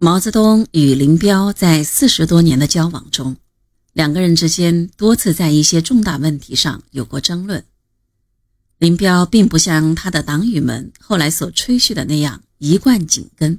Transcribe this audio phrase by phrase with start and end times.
[0.00, 3.36] 毛泽东与林彪在四十多年的交往中，
[3.92, 7.64] 两个人之间多次在一些重大问题上有过争论。
[8.78, 13.58] 林彪并不像他的党羽们后来所吹嘘的那样一贯紧跟，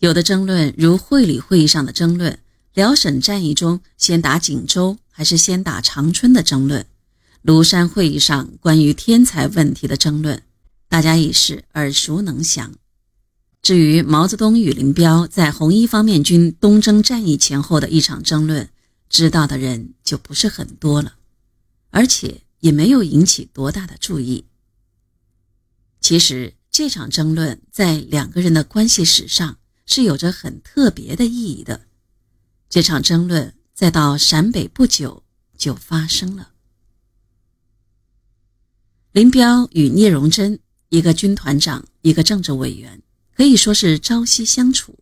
[0.00, 2.38] 有的争论如会理会议上的争论，
[2.74, 6.84] 辽沈战役中先打锦州还是先打长春的争论，
[7.42, 10.42] 庐山会议上关于天才问题的争论，
[10.90, 12.74] 大家已是耳熟能详。
[13.64, 18.68] 至于毛泽东与林彪在红一方面军东征战役前后的一场争论，
[19.08, 21.14] 知道的人就不是很多了，
[21.88, 24.44] 而且也没有引起多大的注意。
[25.98, 31.86] 其实这场争论在两个人的关系史上是有着很特别的意义的。
[32.68, 35.22] 这场争论在到陕北不久
[35.56, 36.50] 就发生了。
[39.12, 40.58] 林彪与聂荣臻，
[40.90, 43.00] 一个军团长，一个政治委员。
[43.36, 44.96] 可以说是朝夕相处，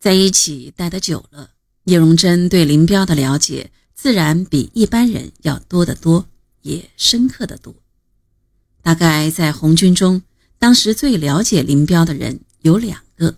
[0.00, 1.50] 在一起待得久了，
[1.84, 6.26] 聂荣臻对林彪的了解自然比一般人要多得多，
[6.62, 7.74] 也深刻的多。
[8.82, 10.22] 大概在红军中，
[10.58, 13.36] 当时最了解林彪的人有两个，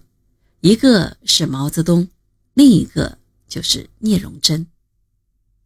[0.60, 2.08] 一个是毛泽东，
[2.54, 3.18] 另一个
[3.48, 4.66] 就是聂荣臻。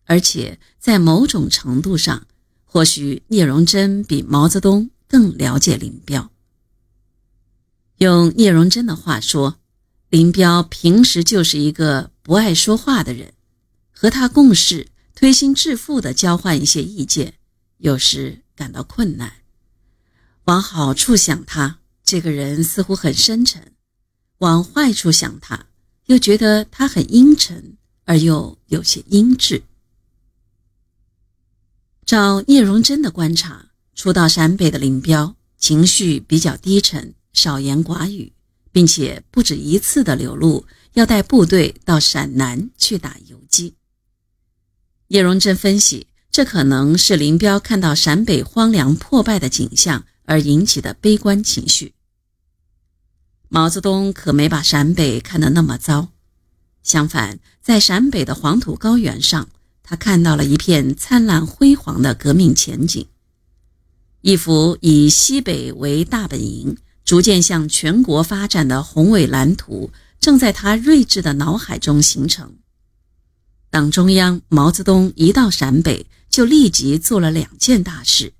[0.06, 2.26] 而且在某种程度上，
[2.64, 6.31] 或许聂荣臻比毛泽东更了解林彪。
[8.02, 9.60] 用聂荣臻的话说，
[10.08, 13.32] 林彪平时就是一个不爱说话的人，
[13.92, 17.34] 和他共事、推心置腹地交换一些意见，
[17.76, 19.32] 有时感到困难。
[20.46, 23.62] 往好处想，他这个人似乎很深沉；
[24.38, 25.66] 往坏处想，他
[26.06, 29.62] 又觉得他很阴沉而又有些阴质。
[32.04, 37.14] 照聂荣臻的观察，初到陕北的林彪情绪比较低沉。
[37.32, 38.32] 少言寡语，
[38.70, 43.74] 并且不止一次的流露要带部队到陕南去打游击。
[45.08, 51.94] 叶荣臻分析，这可能是林彪看到陕北荒凉破败的景象而引起的悲观情绪。
[53.48, 56.08] 毛泽东可没把陕北看得那么糟，
[56.82, 59.50] 相反，在陕北的黄土高原上，
[59.82, 63.06] 他看到了一片灿烂辉煌的革命前景，
[64.22, 66.76] 一幅以西北为大本营。
[67.04, 69.90] 逐渐向全国发展的宏伟蓝图
[70.20, 72.54] 正在他睿智的脑海中形成。
[73.70, 78.32] 党中央毛泽东一到陕北，就立即做了两件大事：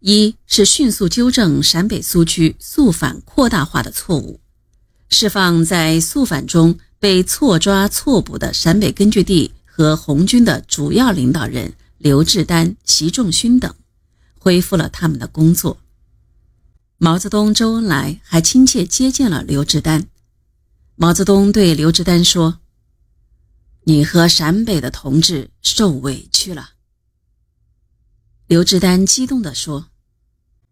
[0.00, 4.40] 一是迅速纠正陕北苏区肃反扩大化的错误，
[5.08, 13.72] 释放在肃反中被错抓错捕的陕北根据地和红军的主要领导人刘志丹、习仲勋等，
[14.38, 15.78] 恢复了他们的工作。
[17.00, 20.08] 毛泽东、周恩来还亲切接见了刘志丹。
[20.96, 22.58] 毛泽东对刘志丹说
[23.86, 26.70] ：“你和陕北的同志受委屈了。”
[28.48, 29.90] 刘志丹激动地说：“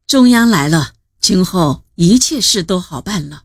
[0.09, 3.45] 中央来了，今后一切事都好办了。”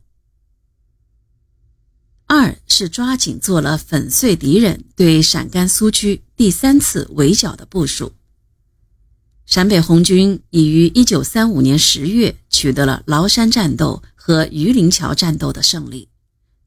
[2.25, 8.13] 二是抓紧做了粉碎敌人对陕甘苏区第三次围剿的部署。
[9.51, 12.37] 陕北红军已于一九三五年十月。
[12.49, 16.07] 取得了崂山战斗和榆林桥战斗的胜利，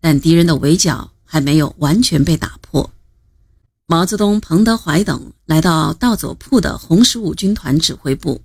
[0.01, 2.91] 但敌人的围剿还没有完全被打破。
[3.87, 8.43] 毛泽东、彭德怀等来到道左铺的红十五军团指挥部，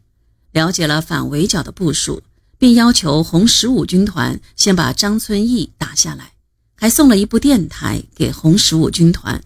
[0.52, 2.22] 了解了反围剿的部署，
[2.58, 6.34] 并要求红十五军团先把张春义打下来，
[6.76, 9.42] 还送了一部电台给红十五军团。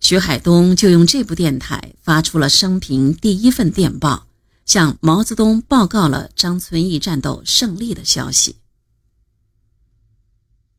[0.00, 4.24] 徐海东就用这部电台发出了生平第一份电报。
[4.64, 8.56] 向毛泽东报告了张存义战斗胜利的消息。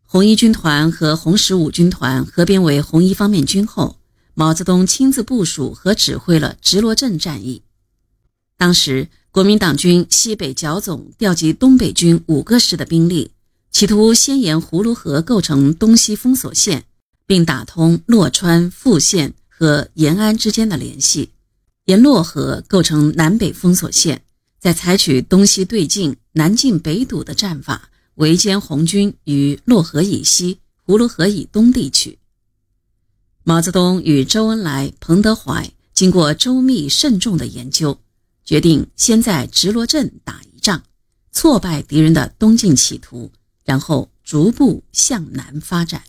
[0.05, 3.97] 红一军团和红十五军团合编为红一方面军后，
[4.35, 7.63] 毛泽东亲自部署和指挥了直罗镇战役。
[8.57, 13.31] 当时，国民党军西北剿总调集东北军五个师的兵力，
[13.71, 16.85] 企图先沿葫芦河构成东西封锁线，
[17.29, 21.29] 并打通洛川、富县和延安之间的联系。
[21.85, 24.23] 沿洛河构成南北封锁线，
[24.57, 32.17] 再采取东西对进、南进北堵的战法，围歼红军于洛河以西、葫芦河以东地区。
[33.43, 37.99] 毛泽东与周恩来、彭德怀经过周密慎重的研究，
[38.43, 40.81] 决定先在直罗镇打一仗，
[41.31, 43.31] 挫败敌人的东进企图，
[43.63, 46.01] 然后逐步向南发展。